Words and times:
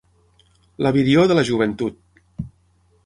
La 0.87 0.93
virior 0.95 1.29
de 1.33 1.37
la 1.39 1.43
joventut. 1.51 2.01